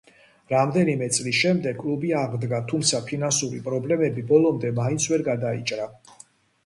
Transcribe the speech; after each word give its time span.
რამდენიმე 0.51 1.09
წლის 1.17 1.35
შემდეგ 1.41 1.77
კლუბი 1.83 2.09
აღდგა, 2.21 2.61
თუმცა 2.73 3.03
ფინანსური 3.11 3.61
პრობლემები 3.71 4.25
ბოლომდე 4.33 4.73
მაინც 4.83 5.07
ვერ 5.13 5.29
გადაიჭრა. 5.33 5.87